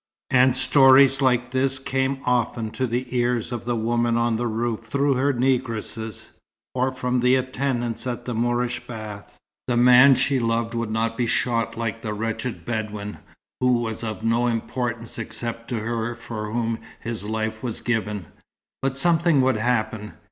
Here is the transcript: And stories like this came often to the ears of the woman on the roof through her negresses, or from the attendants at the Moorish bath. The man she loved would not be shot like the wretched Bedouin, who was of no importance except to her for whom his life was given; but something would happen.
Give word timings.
And 0.31 0.55
stories 0.57 1.21
like 1.21 1.51
this 1.51 1.77
came 1.77 2.21
often 2.25 2.71
to 2.71 2.87
the 2.87 3.05
ears 3.15 3.51
of 3.51 3.65
the 3.65 3.75
woman 3.75 4.17
on 4.17 4.35
the 4.35 4.47
roof 4.47 4.79
through 4.79 5.13
her 5.13 5.31
negresses, 5.31 6.29
or 6.73 6.91
from 6.91 7.19
the 7.19 7.35
attendants 7.35 8.07
at 8.07 8.25
the 8.25 8.33
Moorish 8.33 8.87
bath. 8.87 9.37
The 9.67 9.77
man 9.77 10.15
she 10.15 10.39
loved 10.39 10.73
would 10.73 10.89
not 10.89 11.17
be 11.19 11.27
shot 11.27 11.77
like 11.77 12.01
the 12.01 12.15
wretched 12.15 12.65
Bedouin, 12.65 13.19
who 13.59 13.73
was 13.73 14.03
of 14.03 14.23
no 14.23 14.47
importance 14.47 15.19
except 15.19 15.67
to 15.67 15.81
her 15.81 16.15
for 16.15 16.51
whom 16.51 16.79
his 16.99 17.25
life 17.25 17.61
was 17.61 17.81
given; 17.81 18.25
but 18.81 18.97
something 18.97 19.39
would 19.41 19.57
happen. 19.57 20.13